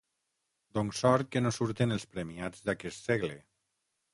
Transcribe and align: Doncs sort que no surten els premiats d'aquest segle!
Doncs 0.77 1.01
sort 1.03 1.29
que 1.35 1.43
no 1.43 1.51
surten 1.57 1.95
els 1.99 2.07
premiats 2.15 2.67
d'aquest 2.71 3.07
segle! 3.11 3.37